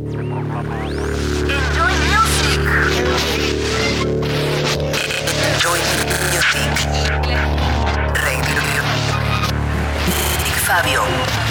Enjoy 0.00 0.24
music. 0.24 0.56
Enjoy 5.52 5.76
music. 6.32 6.72
Radio. 8.14 8.62
Big 10.42 10.54
Fabio. 10.54 11.02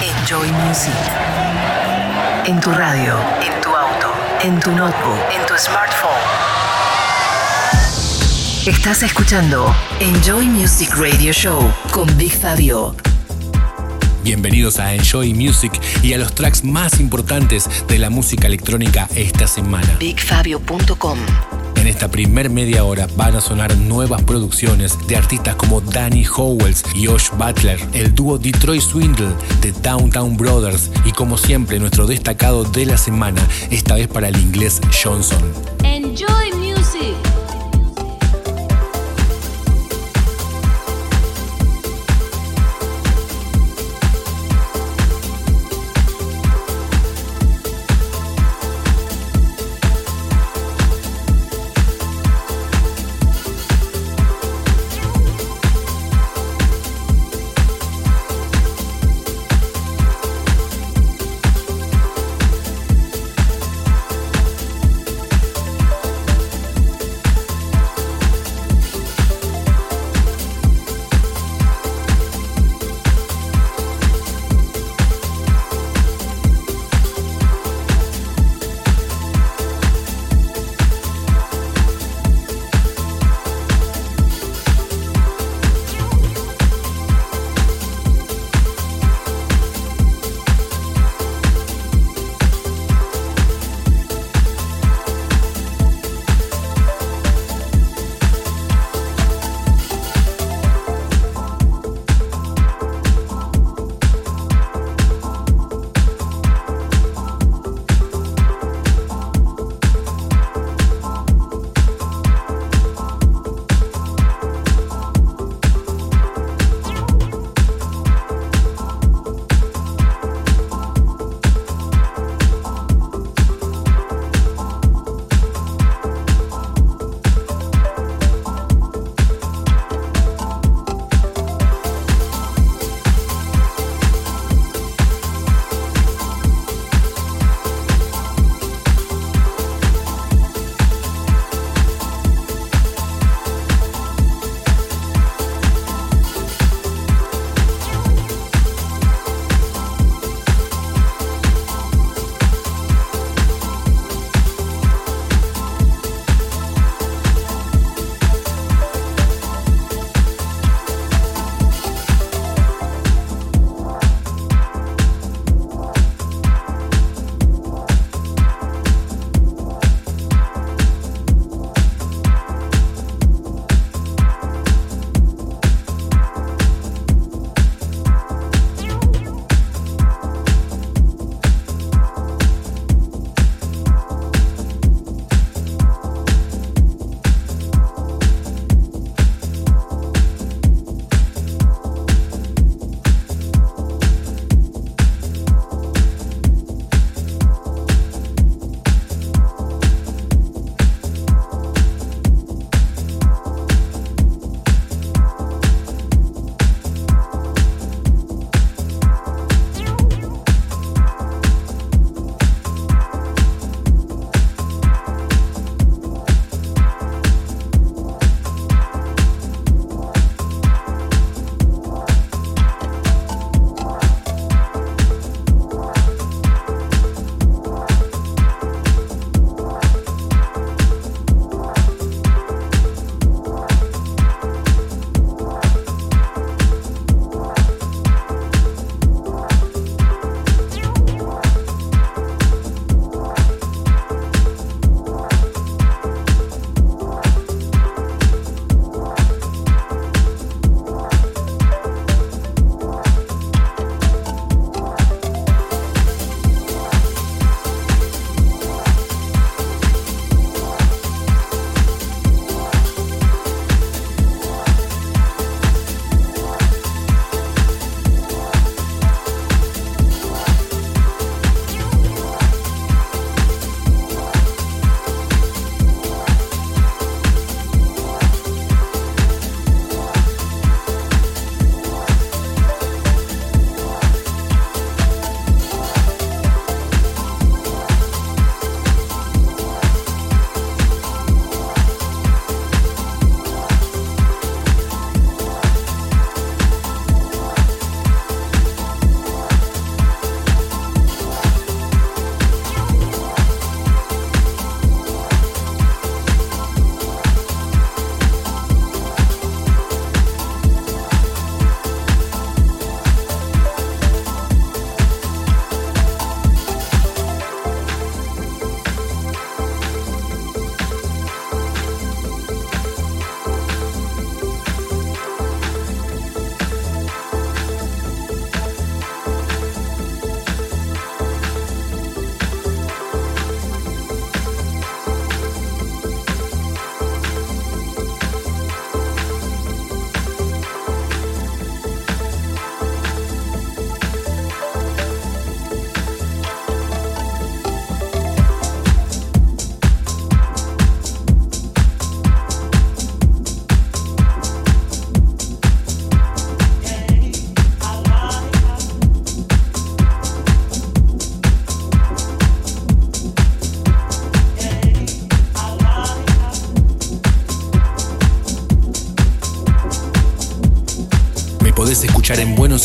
Enjoy 0.02 0.48
music. 0.66 0.98
En 2.48 2.60
tu 2.60 2.72
radio, 2.72 3.20
en 3.40 3.62
tu 3.62 3.70
auto, 3.70 4.12
en 4.42 4.60
tu 4.60 4.72
notebook, 4.72 5.20
en 5.32 5.46
tu 5.46 5.56
smartphone. 5.56 6.18
Estás 8.66 9.04
escuchando 9.04 9.76
Enjoy 10.00 10.48
Music 10.48 10.96
Radio 10.96 11.32
Show 11.32 11.72
con 11.92 12.08
Big 12.18 12.32
Fabio. 12.32 12.96
Bienvenidos 14.30 14.78
a 14.78 14.94
Enjoy 14.94 15.34
Music 15.34 15.72
y 16.04 16.14
a 16.14 16.20
los 16.20 16.36
tracks 16.36 16.64
más 16.64 17.00
importantes 17.00 17.68
de 17.88 17.98
la 17.98 18.12
música 18.12 18.46
electrónica 18.46 19.10
esta 19.16 19.48
semana. 19.48 19.98
BigFabio.com 20.00 21.18
En 21.78 21.88
esta 21.88 22.12
primer 22.12 22.52
media 22.52 22.84
hora 22.84 23.08
van 23.16 23.36
a 23.36 23.42
sonar 23.42 23.76
nuevas 23.76 24.22
producciones 24.22 24.96
de 25.08 25.18
artistas 25.18 25.56
como 25.56 25.82
Danny 25.82 26.28
Howells 26.28 26.84
y 26.94 27.08
Josh 27.08 27.32
Butler, 27.40 27.80
el 27.94 28.14
dúo 28.14 28.38
Detroit 28.38 28.84
Swindle 28.84 29.34
de 29.62 29.72
Downtown 29.72 30.38
Brothers 30.38 30.92
y 31.06 31.12
como 31.12 31.36
siempre 31.36 31.80
nuestro 31.80 32.06
destacado 32.06 32.66
de 32.66 32.86
la 32.86 33.00
semana, 33.00 33.42
esta 33.72 33.96
vez 33.96 34.08
para 34.08 34.28
el 34.28 34.38
inglés 34.38 34.80
Johnson. 35.04 35.42
Enjoy 35.84 36.49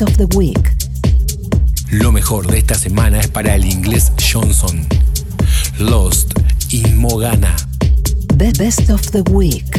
Best 0.00 0.18
of 0.18 0.28
the 0.28 0.38
Week. 0.38 0.76
Lo 1.90 2.10
mejor 2.10 2.46
de 2.46 2.56
esta 2.56 2.74
semana 2.74 3.20
es 3.20 3.28
para 3.28 3.54
el 3.54 3.66
inglés 3.66 4.10
Johnson. 4.16 4.86
Lost 5.78 6.32
in 6.70 6.96
Mogana. 6.96 7.54
Best 8.34 8.88
of 8.88 9.10
the 9.10 9.20
Week. 9.30 9.69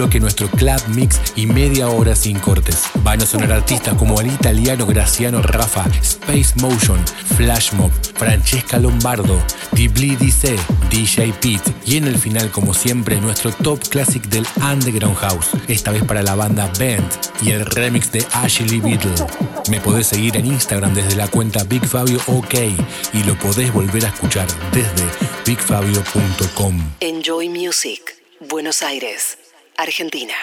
Bloque 0.00 0.18
nuestro 0.18 0.48
club 0.48 0.80
mix 0.94 1.20
y 1.36 1.44
media 1.44 1.90
hora 1.90 2.16
sin 2.16 2.38
cortes. 2.38 2.84
Van 3.04 3.20
a 3.20 3.26
sonar 3.26 3.52
artistas 3.52 3.92
como 3.96 4.18
el 4.18 4.28
italiano 4.28 4.86
Graciano 4.86 5.42
Rafa, 5.42 5.84
Space 6.00 6.54
Motion, 6.56 6.98
Flashmob, 7.36 7.90
Francesca 8.14 8.78
Lombardo, 8.78 9.38
Dibli 9.72 10.16
Dice, 10.16 10.56
DJ 10.88 11.34
Pete 11.34 11.74
y 11.84 11.98
en 11.98 12.06
el 12.06 12.16
final 12.16 12.50
como 12.50 12.72
siempre 12.72 13.20
nuestro 13.20 13.52
top 13.52 13.78
classic 13.90 14.24
del 14.28 14.46
Underground 14.62 15.18
House, 15.18 15.50
esta 15.68 15.90
vez 15.90 16.02
para 16.02 16.22
la 16.22 16.34
banda 16.34 16.72
Band 16.78 17.06
y 17.42 17.50
el 17.50 17.66
remix 17.66 18.10
de 18.10 18.24
Ashley 18.32 18.80
Beatle. 18.80 19.12
Me 19.68 19.82
podés 19.82 20.06
seguir 20.06 20.34
en 20.38 20.46
Instagram 20.46 20.94
desde 20.94 21.14
la 21.14 21.28
cuenta 21.28 21.62
Big 21.64 21.84
Fabio 21.84 22.18
OK 22.26 22.54
y 23.12 23.22
lo 23.24 23.38
podés 23.38 23.70
volver 23.70 24.06
a 24.06 24.08
escuchar 24.08 24.46
desde 24.72 25.04
bigfabio.com. 25.44 26.80
Enjoy 27.00 27.50
Music, 27.50 28.00
Buenos 28.48 28.80
Aires, 28.80 29.36
Argentina. 29.80 30.34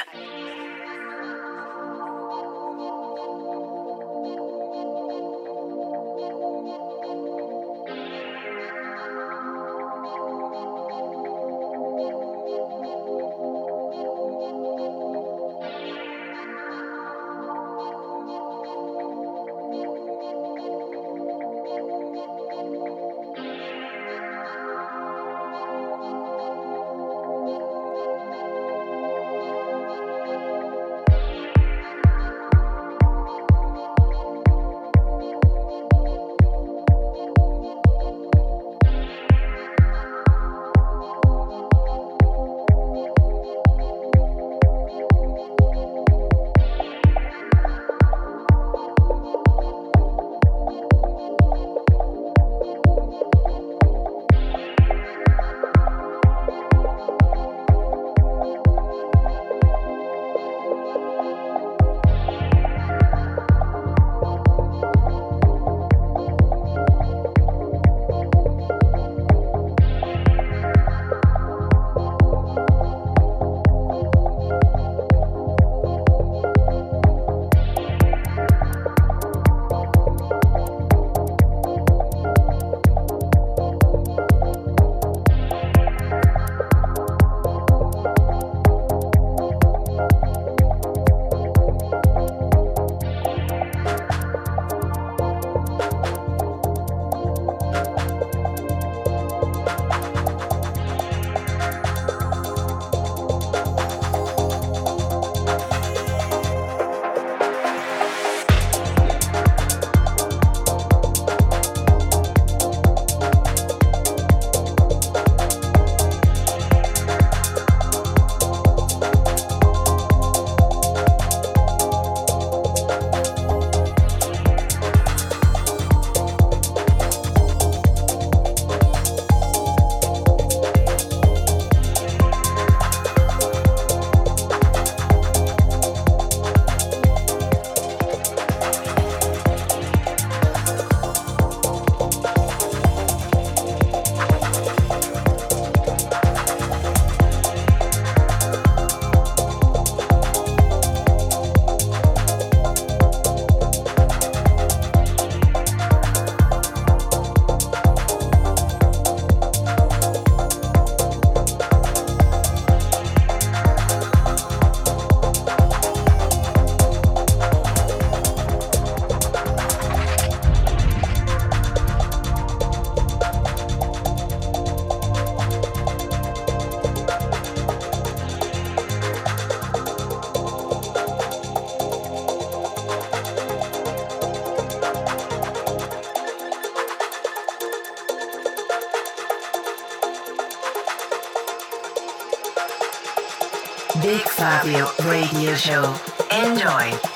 Radio 194.64 195.56
Show. 195.56 195.94
Enjoy. 196.32 197.07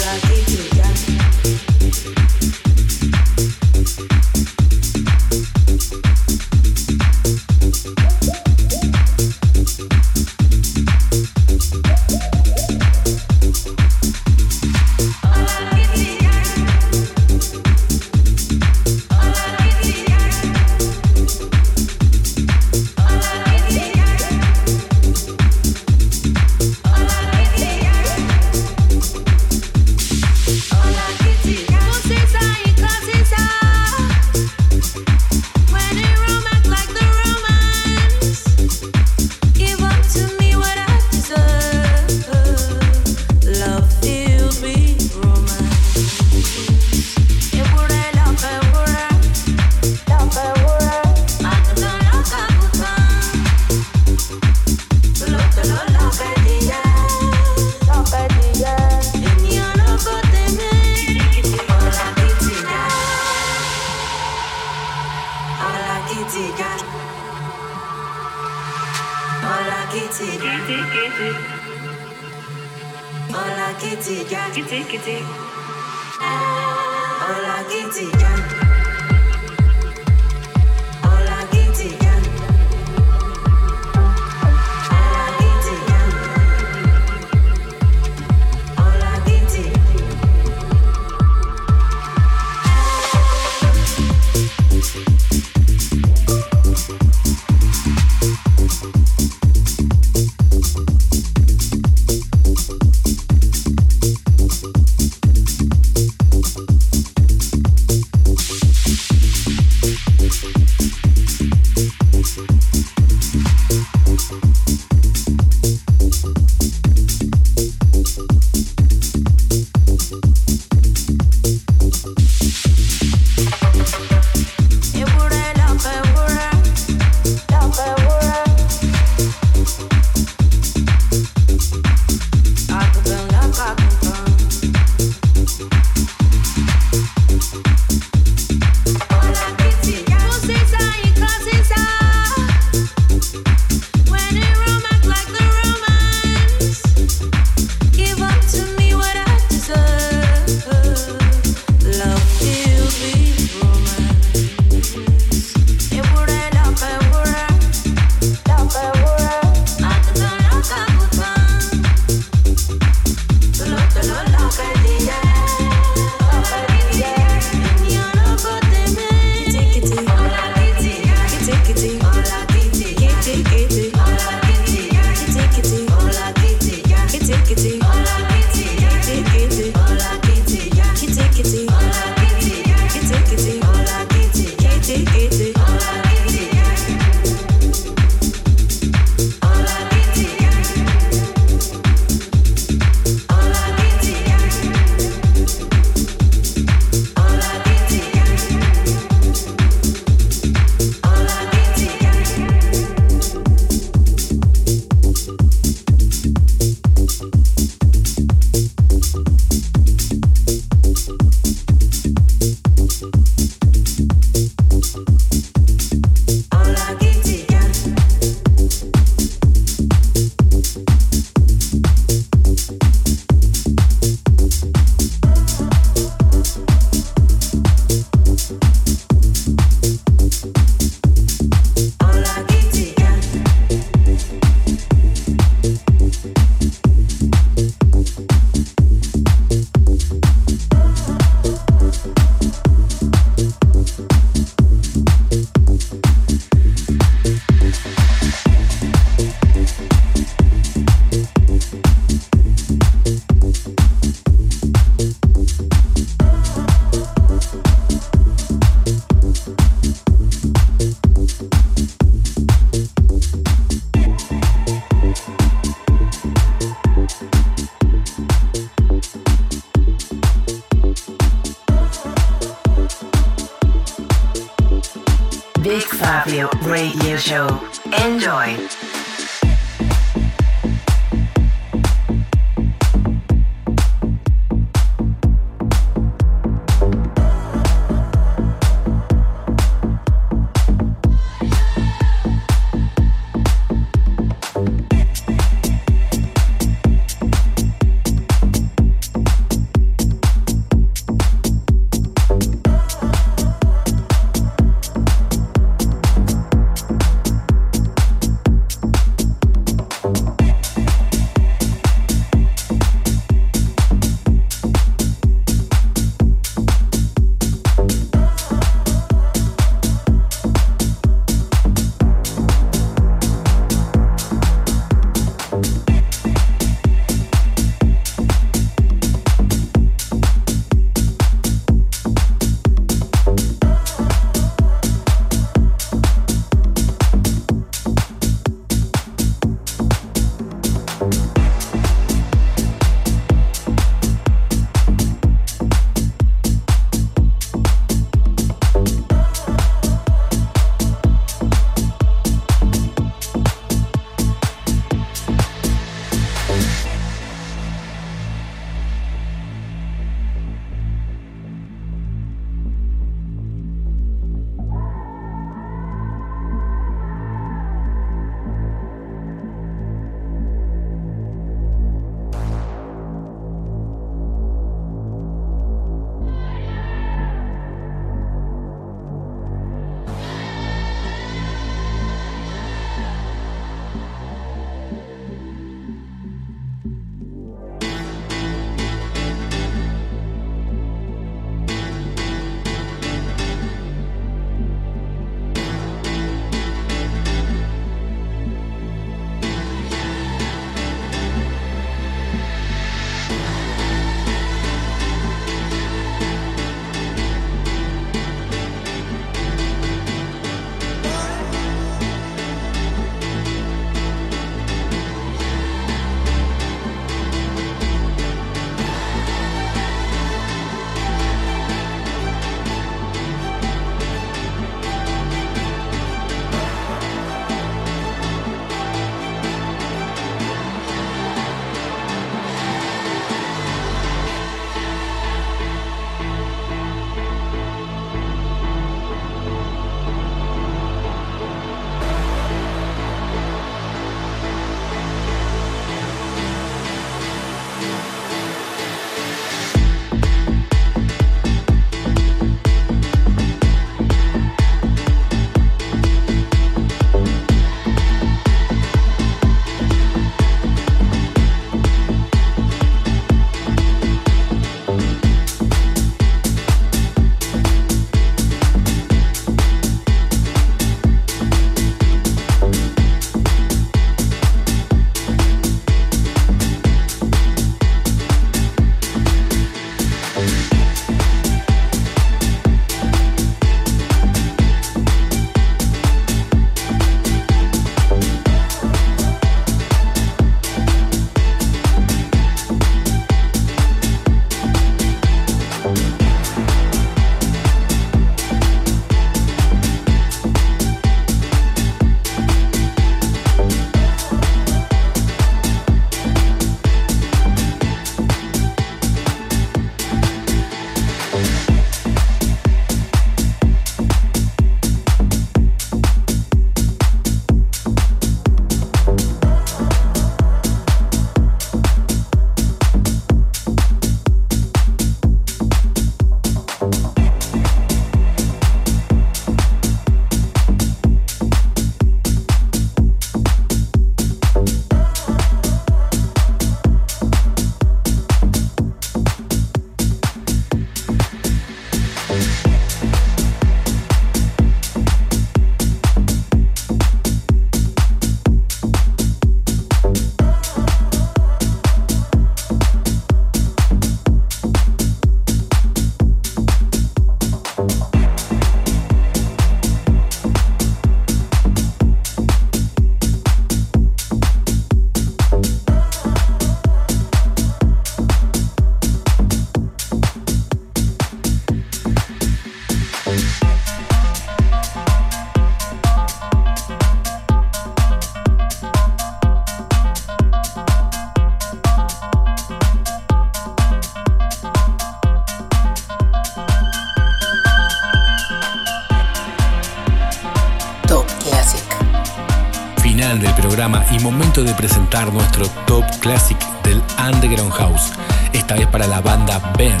Nuestro 595.20 595.66
top 595.86 596.04
classic 596.20 596.56
del 596.84 597.02
Underground 597.18 597.72
House, 597.72 598.12
esta 598.54 598.74
vez 598.74 598.86
para 598.86 599.06
la 599.06 599.20
banda 599.20 599.58
Band, 599.78 600.00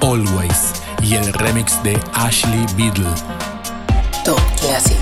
Always, 0.00 0.72
y 1.00 1.14
el 1.14 1.32
remix 1.32 1.80
de 1.84 1.98
Ashley 2.12 2.66
Beadle. 2.76 3.08
Top 4.24 4.40
Classic. 4.60 5.01